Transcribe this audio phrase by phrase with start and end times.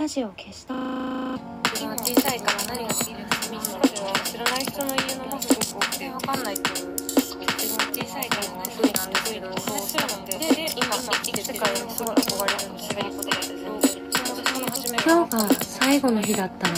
[0.00, 0.72] ラジオ消した。
[0.72, 3.20] 自分は小さいから何が好きで
[3.60, 3.80] すか
[4.24, 16.74] 知らない人の家のもすごく多くて分かんないと自分は小さいから何好きなんですけどそうそうでで今生きて世界にすごい憧れるんです喋りことが全然今日が最後の日だったら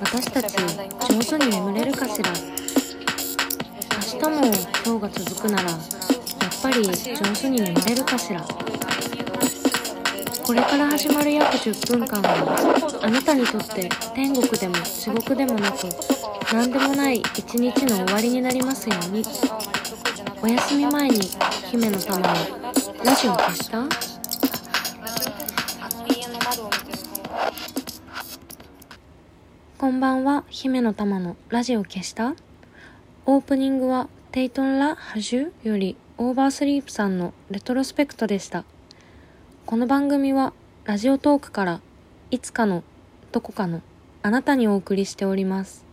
[0.00, 2.32] 私たち上手に眠れるかしら。
[4.18, 4.50] 明日も
[4.84, 5.80] 今日が続くならやっ
[6.60, 6.92] ぱり上
[7.40, 8.44] 手に眠れるかしら。
[10.46, 15.88] これから始まる約10分間はあなたにとって天国でも地獄でもなく
[16.52, 19.24] 何でもない一日の終わりになりますように。
[20.40, 21.18] お休み前に
[21.70, 22.24] 姫の玉の
[23.04, 23.82] ラジオ消した？
[29.78, 32.34] こんばんは、姫の玉のラジオ消した？
[33.24, 38.64] オープニングはテイトンラ・ハジュよりオーバースリープさんのレトロスペクトでした。
[39.66, 40.52] この番組は
[40.84, 41.80] ラジオトークから
[42.30, 42.84] いつかの
[43.32, 43.82] どこかの
[44.22, 45.84] あなたにお送りしております。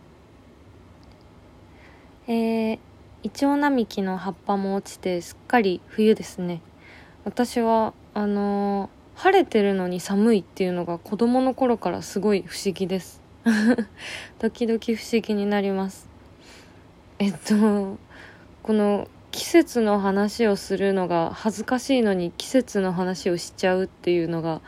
[2.28, 2.78] えー、
[3.24, 6.60] イチョウ並木の葉っぱも落ちてすっかり冬ですね。
[7.24, 13.22] 私は、あのー晴れてるのに寒いっていうのが子供の頃からすごい不思議です。
[14.38, 16.08] 時々不思議になります
[17.18, 17.98] えっと
[18.62, 24.60] この季節の話をするのが恥ずかしいのに季節の話をしちゃうっていうのが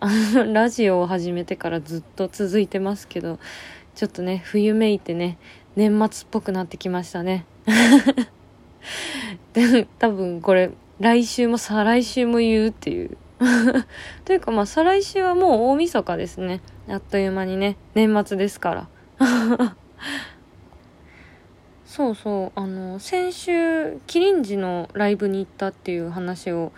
[0.00, 3.38] あの ラジオを始めてからずっと続いてますけど
[3.94, 5.38] ちょっとね冬めいてね
[5.76, 7.46] 年末っぽくなってきましたね。
[9.54, 13.16] で多分これ来週も再来週も言うっていう。
[14.24, 16.60] というかまあ再来週はもう大晦日ですね。
[16.88, 18.88] あっという間にね年末ですか
[19.20, 19.76] ら。
[21.98, 22.60] そうそう。
[22.60, 26.70] あの先週キリンジのライブに行ったっていう話を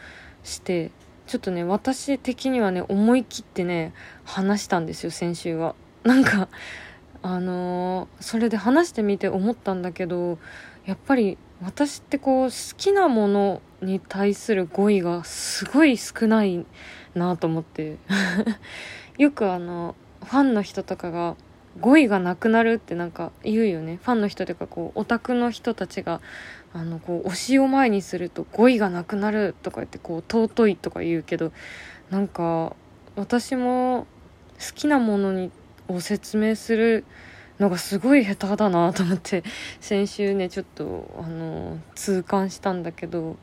[0.45, 0.93] して
[1.27, 3.93] ちょっとね私的にはね思い切ってね
[4.25, 5.75] 話したんですよ先週は。
[6.05, 6.49] なんか
[7.23, 10.39] あのーそれで話してみて思ったんだけど
[10.87, 16.65] やっぱり私ってこう好きなものに対する語彙がすごい少ない
[17.15, 17.99] なと思って。
[19.19, 21.37] よくあのファンの人とかが
[21.79, 23.99] 語彙がなくなるってなんか言うよね。
[24.03, 26.21] ファンの人というかこうオタクの人たちが
[26.73, 31.53] あのこう推しを前にすると語彙がなくなるとか言ってこう尊いとか言うけど
[32.11, 32.75] なんか
[33.17, 34.07] 私も
[34.59, 35.51] 好きなものに
[35.89, 37.05] を説明する
[37.59, 39.43] のがすごい下手だなと思って
[39.81, 43.37] 先週ねちょっとあの痛感したんだけど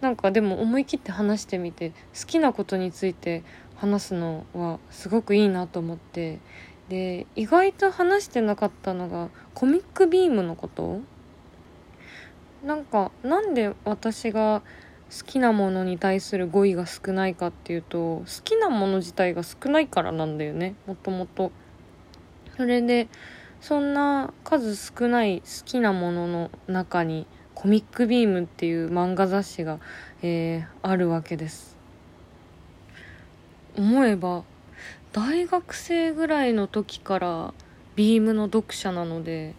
[0.00, 3.42] なんかでも思い切って話してみて好きなことについて
[3.74, 6.38] 話すのはすごくいいなと思って
[6.88, 11.00] で意外と話してなかったのがコミックビームのこと？
[12.64, 14.62] なんかなんで私が
[15.10, 21.52] 好きなものに対する語彙が少ないかっていうと好きなもの自体が少ないからなんだよねもともと。
[22.56, 23.08] それで
[23.60, 29.78] そんな数少ない好きなものの中にコミックビームっていう漫画雑誌が、
[30.22, 31.76] えーあるわけです
[33.76, 34.44] 思えば
[35.12, 37.54] 大学生ぐらいの時から
[37.96, 39.54] ビームの読者なので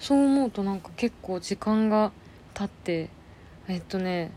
[0.00, 2.12] そう思うとなんか結構時間が
[2.54, 3.10] 経って
[3.68, 4.32] えっとね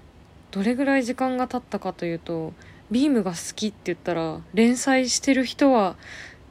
[0.52, 2.54] どれぐらい時間が経ったかというと
[2.92, 5.96] ビームが好きって言ったら連載してる人は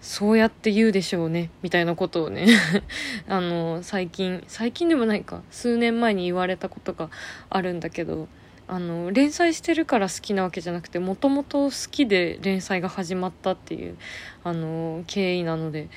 [0.01, 2.47] そうやって言うでしょうねみたいなことをね
[3.29, 7.11] あの最近最近でもないか数年前に言われたことが
[7.51, 8.29] あるんだけど
[8.69, 13.97] あの連載してるから好きなわけじゃなくてもともと好きで連載が始まったっていう
[14.43, 15.89] あの経緯なので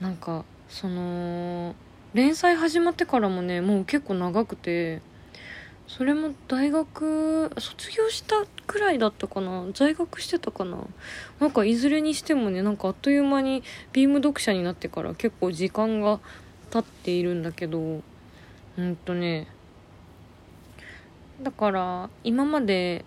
[0.00, 1.74] なんかその
[2.12, 5.00] 連載始まってからもねもう結構長くて
[5.86, 10.78] それも大学卒業したくらいだったかな在学してたかな
[11.40, 13.62] なんかいずれにしてもねなんかあっという間に
[13.92, 16.20] ビーム読者になってから結構時間が
[16.70, 18.02] 経っているんだけど
[18.76, 19.48] うんとね
[21.42, 23.04] だから今まで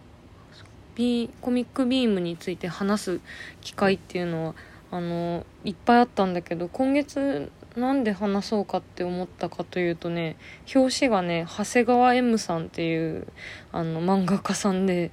[0.96, 3.20] ビコミックビームについて話す
[3.62, 4.56] 機会っていうのは
[4.92, 10.36] あのいっぱいあったんだけど今月なんで話そうかって思ったかというとね
[10.76, 13.28] 表紙がね長谷川 M さんっていう
[13.72, 15.12] あの漫画家さんで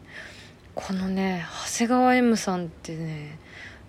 [0.74, 3.38] このね長谷川 M さんってね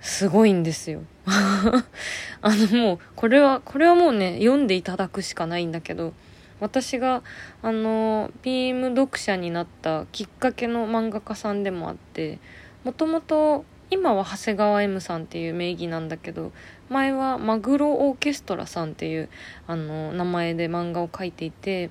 [0.02, 1.02] すごいんですよ。
[1.26, 6.14] あのもうこれはこれはもうね読んでいただくしかないんだけど
[6.60, 7.24] 私が
[7.62, 12.40] あのビーム読者になったきっかけの漫画家さんでもあって
[12.84, 16.52] もともと今は長谷川 M さんっていう名義なんだけど
[16.90, 19.30] 前はマグロオーケストラさんっていう
[19.68, 21.90] あの名前で漫画を描いていて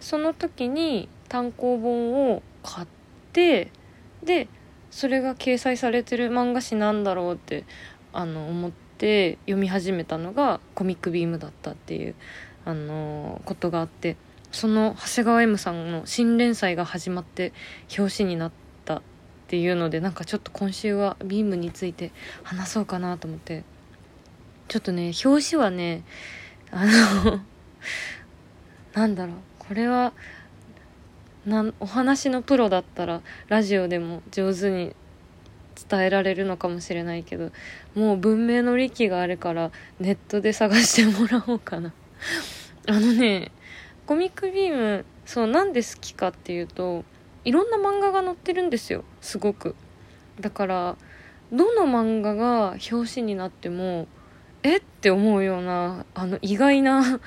[0.00, 2.86] その時に単行本を買っ
[3.32, 3.70] て
[4.22, 4.48] で
[4.90, 7.64] それが掲載されてる漫画誌なんだろうって
[8.12, 12.14] あの思って読み始めたのがコミックビームだったっていう
[12.64, 14.16] あのことがあって
[14.52, 17.52] その長谷川 M さんの新連載が始まって
[17.96, 18.52] 表紙になっ
[18.84, 19.02] たっ
[19.48, 22.12] ていうのでなんかちょっと今週はビームについて
[22.42, 23.64] 話そうかなと思って。
[24.70, 26.04] ちょっとね表紙はね
[26.70, 27.40] あの
[28.94, 30.12] なんだろうこれは
[31.44, 34.94] なんお話のプロだったらラジオでも上手に
[35.88, 37.50] 伝えられるのかもしれないけど
[37.96, 41.92] もう文明の利器があるからネットで探してもらおうかな。
[42.86, 43.50] あのね
[44.06, 47.04] コミックビームそうなんで好きかっていうと
[47.44, 49.74] いろんな漫画が載ってるんですよすごく。
[50.40, 50.96] だから
[51.52, 54.06] どの漫画が表紙になっても
[54.62, 57.20] えって思うようなあの意外な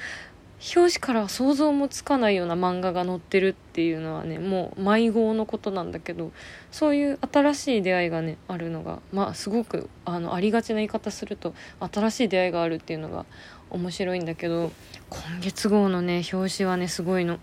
[0.75, 6.31] 表紙から想像もつかないような漫画が載ってるっていうのはねもう迷子のことなんだけど
[6.71, 11.53] そういう新しい出会いがねあるのがまあすごくあのありがちな言い方すると
[11.91, 13.25] 新しい出会いがあるっていうのが
[13.73, 14.71] 面白いんだけど
[15.09, 17.39] 今月号のね表紙はねすごいの。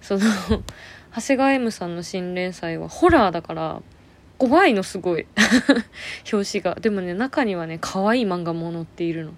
[0.00, 0.20] その
[1.14, 3.82] 長谷川 M さんの新連載はホラーだから
[4.38, 5.26] 怖いのすごい。
[6.32, 6.74] 表紙が。
[6.76, 9.32] でもね中にはね可愛い漫画も載っているの。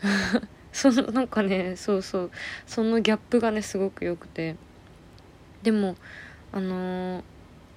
[0.72, 2.30] そのなんかねそうそう。
[2.66, 4.56] そのギャップがねすごく良くて。
[5.62, 5.96] でも
[6.52, 7.22] あのー、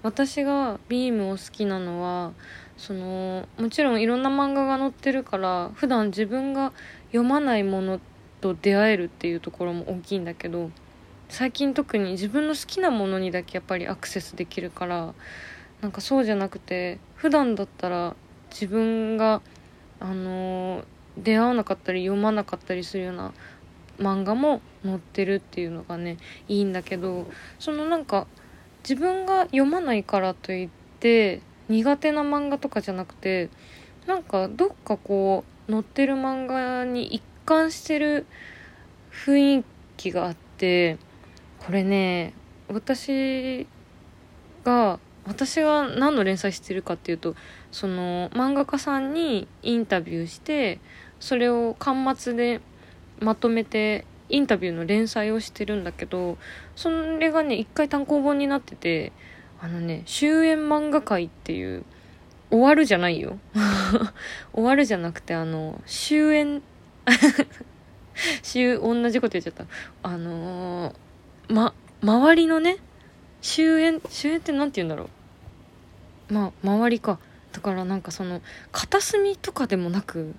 [0.04, 2.34] 私がビームを好きなのは
[2.78, 6.72] そのもちろんいろんな漫画が載ってるから普段自分が
[7.08, 8.00] 読まないもの
[8.42, 10.72] と出会えるっていうところも大きいんだけど
[11.30, 15.14] 最近特に自分の好きなものにだけやっぱりアクセスできるから
[15.82, 18.16] なんかそうじゃなくて普段だったら
[18.50, 19.42] 自分が
[20.00, 20.84] あの
[21.18, 23.34] 出会わなかったり読まなかったりするような
[24.00, 27.28] 漫画も載ってるっていうのがねいいんだけど
[27.60, 28.28] そのなんか
[28.84, 30.70] 自分が読まないからといっ
[31.00, 33.50] て苦手な漫画とかじゃなくて
[34.08, 38.28] なんかどっかこう載ってる漫画に一貫してる
[39.12, 39.64] 雰囲
[39.98, 41.00] 気があって
[41.58, 42.34] これね
[42.68, 43.66] 私
[44.64, 47.36] が私が何の連載してるかっていうと
[47.72, 50.80] その漫画家さんにインタビューして
[51.20, 52.62] それを巻末で
[53.20, 56.38] まとめてインタビューの連載をしてるんだけど
[56.76, 59.12] それがね一回単行本になってて
[59.60, 61.84] あのね終焉漫画界っていう
[62.52, 63.38] 終わるじゃないよ。
[64.54, 66.62] 終わるじゃなくてあの終焉
[68.44, 69.66] 終同じこと言っちゃった。
[70.04, 72.78] あのー、ま周りのね
[73.42, 75.10] 終焉終焉って何て言うんだろ
[76.30, 76.34] う。
[76.34, 77.20] まあ周りか。
[77.52, 78.42] だからなんかその
[78.72, 80.36] 片隅とかでもなく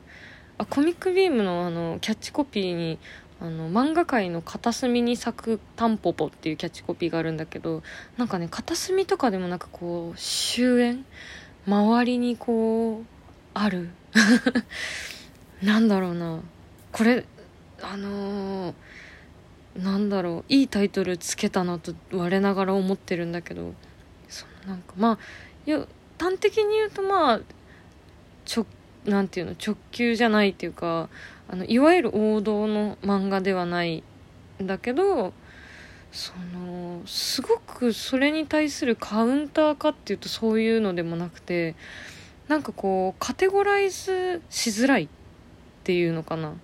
[0.59, 2.99] あコミックビームのあのキャッチコピーに
[3.41, 7.83] あの漫画界の片隅に咲くタンポポっていうキャッチコピーがあるんだけど
[8.19, 11.03] なんかね片隅とかでもなくこう終焉
[11.67, 13.05] 周りにこう
[13.55, 13.91] ある。
[15.63, 16.41] なんだろうな。
[16.93, 17.25] これ
[17.83, 18.75] あのー、
[19.83, 23.75] なんだろういいタイトルつけたなと我ながら思ってるんだけど
[24.29, 25.19] そのなんかまあ
[25.67, 25.87] いや
[26.19, 27.41] 端的に言うとまあ
[28.47, 28.67] 直
[29.05, 31.09] なんていうの直球じゃないっていうか
[31.49, 34.03] あのいわゆる王道の漫画ではない
[34.63, 35.33] んだけど
[36.13, 41.77] そのすごくそれに対するカウンターかっていうとそういうのでもなくて
[42.49, 45.09] なんかこうカテゴライズしづらいっ
[45.85, 46.55] ていうのかな。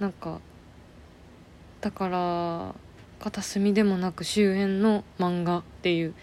[0.00, 0.40] なんか
[1.80, 2.74] だから
[3.20, 6.14] 片隅でもなく周辺の漫画っていう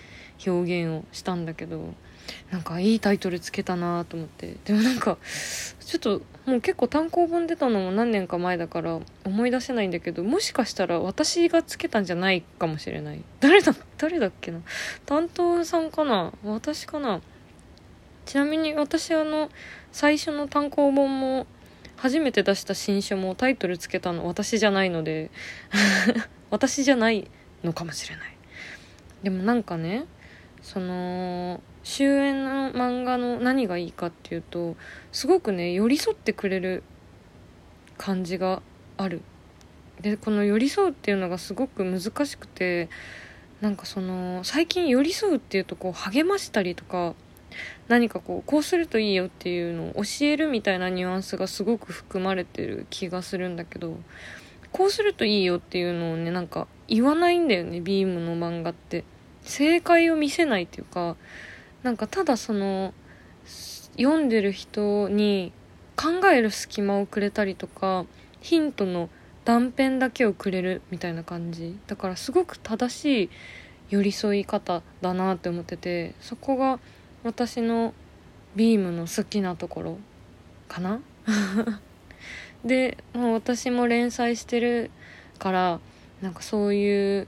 [0.45, 1.93] 表現をしたんだけど
[2.51, 4.55] なんかいいタイトルつけたなと思って。
[4.65, 5.17] でもなんか
[5.79, 13.21] ちょっともう結構単行本出たのも何年か前だから思い出せないんだけどもしかしたら私がつけたんじゃないかもしれない。
[13.39, 14.61] 誰だ誰だっけな。
[15.05, 16.31] 担当さんかな？
[16.43, 17.21] 私かな？
[18.25, 19.49] ちなみに私あの
[19.91, 21.47] 最初の単行本も
[22.01, 25.29] 初めて出した新書もタイトルつけたの私じゃないので
[26.49, 27.29] 私じゃない
[27.63, 28.37] のかもしれない。
[29.21, 30.05] でもなんかね
[30.63, 34.75] その終焉の漫画の何がいいかっていうと
[35.11, 36.81] すごくね寄り添ってくれる
[37.99, 38.63] 感じが
[38.97, 39.21] ある。
[40.01, 42.89] でこの寄り添うっていうのがすごく難しくて
[43.61, 47.13] なんかその最近寄り添うっていうとこう励ましたりとか
[47.87, 53.97] 何かこうこうするといいよっていうのを教えるみたいなニュアンスがすごく含まれてる気がするんだけど
[54.71, 59.03] こうするといいよっていうのをねなんか言わないんだよねビームの漫画って。
[59.43, 61.15] 正解を見せないっていうか
[61.83, 62.93] なんかただその
[63.97, 65.51] 読んでる人に
[65.95, 68.05] 考える隙間をくれたりとか
[68.39, 69.09] ヒントの
[69.45, 71.77] 断片だけをくれるみたいな感じ。
[71.87, 73.29] だからすごく正しい
[73.89, 76.79] 寄り添い方だなって思っててそこが
[77.23, 77.93] 私の
[78.55, 79.97] ビームの好きなところ
[80.67, 80.99] かな？
[82.65, 84.91] でもう私も連載してる
[85.39, 85.79] から
[86.21, 87.27] なんかそういう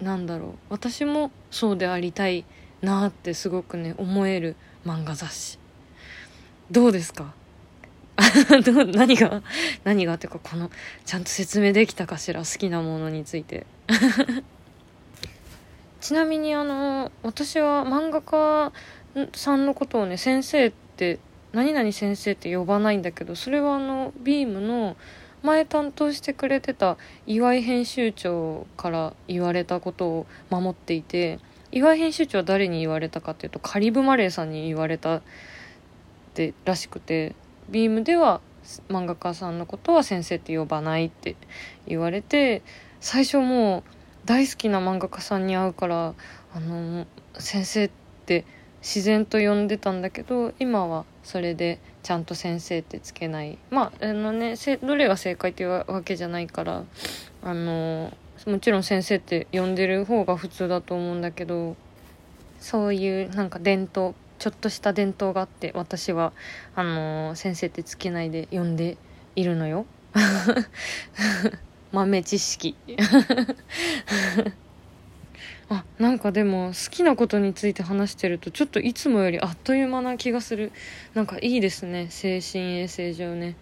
[0.00, 0.50] なんだろう。
[0.70, 2.44] 私もそうでありたい
[2.82, 5.58] なってすごくね思える漫画雑誌。
[6.70, 7.32] どうですか？
[8.94, 9.42] 何が？
[9.84, 10.70] 何がっていうかこの
[11.04, 12.40] ちゃんと説明できたかしら？
[12.40, 13.66] 好きなものについて。
[16.06, 18.72] ちなみにあの私は漫画家
[19.34, 21.18] さんのことをね先生って
[21.50, 24.96] 何々先生って呼ばないんだけどそれはあのビームの
[25.42, 26.96] 前担当してくれてた
[27.26, 31.40] 岩井編集長から言われたことを守っていて
[31.72, 35.22] 岩井編集長は誰に言われたかっていうとカリブ・マレーさんに言われたっ
[36.34, 37.34] てらしくて
[37.68, 38.40] ビームでは
[38.88, 41.34] 漫画家さんのことは先生って呼ばないって
[41.84, 42.62] 言われて
[43.00, 43.95] 最初もう
[44.26, 46.14] 大好きな漫画家さんに会うから
[46.52, 47.06] あの
[47.38, 47.90] 先生っ
[48.26, 48.44] て
[48.82, 53.58] 自然と呼んでたんだけど今はそれでちゃんと先生ってつけない。
[53.70, 56.84] まああのねどれが正解っていうわけじゃないから
[57.42, 58.12] あの
[58.46, 61.76] もちろん先生って呼んでる方が普通だと思うんだけど
[62.58, 66.32] そういうなんか伝統ちょっとした伝統があって私は
[66.74, 68.98] あの、先生ってつけないで呼んで
[69.34, 69.86] いるのよ。
[71.96, 72.76] 豆知識。
[75.68, 80.72] あなんかでも好きなことについて話してるとちょっといつもよりあっという間な気がする。
[81.14, 82.08] なんかいいですね。
[82.10, 83.56] 精神衛生上ね。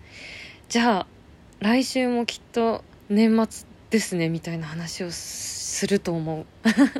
[0.68, 1.06] じゃあ
[1.60, 4.28] 来週もきっと年末ですね。
[4.28, 6.46] みたいな話をすると思う。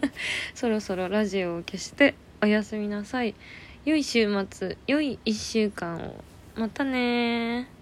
[0.54, 3.34] そろそろラジオを消しておやすみなさい。
[3.84, 6.22] 良い週末良い1週間を。
[6.54, 7.73] またね